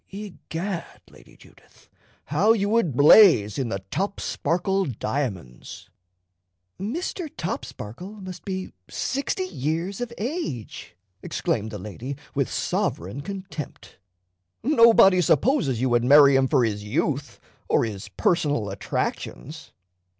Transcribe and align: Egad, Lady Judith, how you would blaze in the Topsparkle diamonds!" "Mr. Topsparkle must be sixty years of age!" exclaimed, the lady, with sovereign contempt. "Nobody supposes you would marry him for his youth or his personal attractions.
Egad, 0.09 0.99
Lady 1.11 1.37
Judith, 1.37 1.87
how 2.25 2.53
you 2.53 2.69
would 2.69 2.97
blaze 2.97 3.59
in 3.59 3.69
the 3.69 3.83
Topsparkle 3.91 4.85
diamonds!" 4.97 5.91
"Mr. 6.79 7.29
Topsparkle 7.37 8.13
must 8.19 8.43
be 8.43 8.71
sixty 8.89 9.43
years 9.43 10.01
of 10.01 10.11
age!" 10.17 10.95
exclaimed, 11.21 11.69
the 11.69 11.77
lady, 11.77 12.17
with 12.33 12.49
sovereign 12.51 13.21
contempt. 13.21 13.99
"Nobody 14.63 15.21
supposes 15.21 15.79
you 15.79 15.89
would 15.91 16.03
marry 16.03 16.35
him 16.35 16.47
for 16.47 16.65
his 16.65 16.83
youth 16.83 17.39
or 17.69 17.85
his 17.85 18.09
personal 18.09 18.71
attractions. 18.71 19.71